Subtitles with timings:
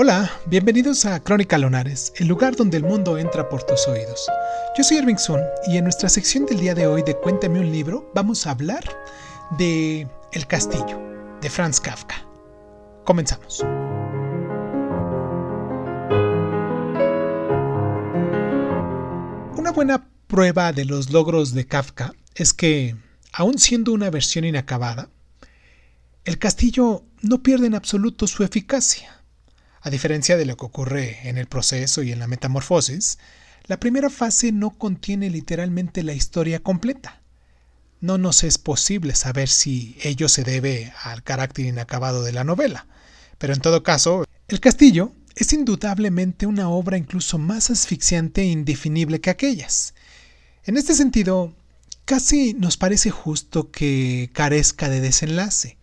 [0.00, 4.28] Hola, bienvenidos a Crónica Lonares, el lugar donde el mundo entra por tus oídos.
[4.76, 7.72] Yo soy Irving Sun y en nuestra sección del día de hoy de Cuéntame un
[7.72, 8.84] libro vamos a hablar
[9.58, 11.00] de El Castillo,
[11.40, 12.14] de Franz Kafka.
[13.04, 13.58] Comenzamos.
[19.56, 22.94] Una buena prueba de los logros de Kafka es que,
[23.32, 25.08] aun siendo una versión inacabada,
[26.24, 29.17] el castillo no pierde en absoluto su eficacia.
[29.88, 33.16] A diferencia de lo que ocurre en el proceso y en la metamorfosis,
[33.64, 37.22] la primera fase no contiene literalmente la historia completa.
[38.02, 42.86] No nos es posible saber si ello se debe al carácter inacabado de la novela,
[43.38, 49.22] pero en todo caso, El Castillo es indudablemente una obra incluso más asfixiante e indefinible
[49.22, 49.94] que aquellas.
[50.64, 51.54] En este sentido,
[52.04, 55.77] casi nos parece justo que carezca de desenlace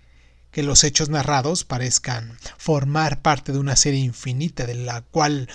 [0.55, 5.49] que los hechos narrados parezcan formar parte de una serie infinita de la cual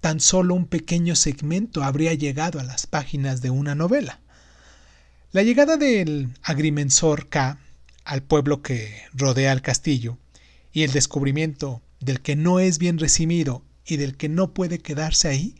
[0.00, 4.20] tan solo un pequeño segmento habría llegado a las páginas de una novela.
[5.32, 7.58] La llegada del agrimensor K
[8.04, 10.18] al pueblo que rodea el castillo
[10.72, 15.26] y el descubrimiento del que no es bien recibido y del que no puede quedarse
[15.26, 15.56] ahí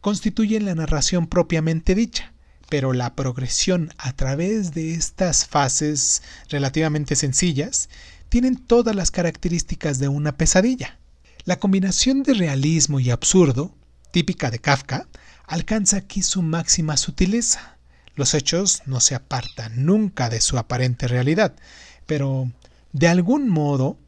[0.00, 2.32] constituyen la narración propiamente dicha,
[2.68, 7.88] pero la progresión a través de estas fases relativamente sencillas
[8.28, 10.98] tienen todas las características de una pesadilla.
[11.44, 13.74] La combinación de realismo y absurdo,
[14.10, 15.06] típica de Kafka,
[15.46, 17.78] alcanza aquí su máxima sutileza.
[18.14, 21.54] Los hechos no se apartan nunca de su aparente realidad,
[22.06, 22.50] pero
[22.92, 23.98] de algún modo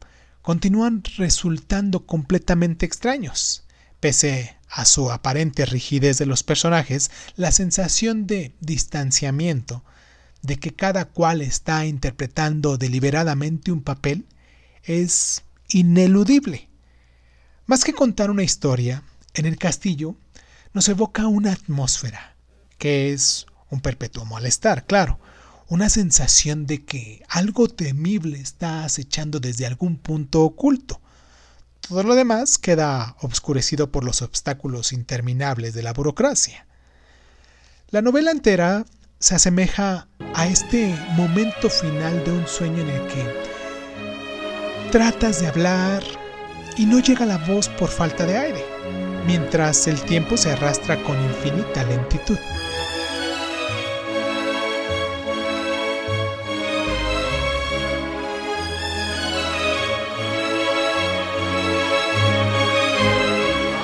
[0.41, 3.63] continúan resultando completamente extraños.
[3.99, 9.83] Pese a su aparente rigidez de los personajes, la sensación de distanciamiento
[10.41, 14.25] de que cada cual está interpretando deliberadamente un papel
[14.83, 16.69] es ineludible.
[17.65, 20.15] Más que contar una historia, en el castillo
[20.73, 22.35] nos evoca una atmósfera,
[22.77, 25.19] que es un perpetuo malestar, claro,
[25.67, 30.99] una sensación de que algo temible está acechando desde algún punto oculto.
[31.81, 36.65] Todo lo demás queda obscurecido por los obstáculos interminables de la burocracia.
[37.91, 38.85] La novela entera
[39.19, 43.25] se asemeja a este momento final de un sueño en el que
[44.91, 46.01] tratas de hablar
[46.77, 48.65] y no llega la voz por falta de aire,
[49.27, 52.37] mientras el tiempo se arrastra con infinita lentitud.